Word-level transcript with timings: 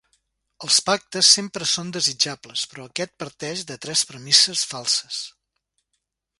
Els 0.67 0.77
pactes 0.87 1.29
sempre 1.37 1.67
són 1.73 1.91
desitjables, 1.97 2.65
però 2.73 2.87
aquest 2.91 3.15
parteix 3.25 3.63
de 3.73 3.79
tres 3.87 4.05
premisses 4.13 4.67
falses. 4.75 5.25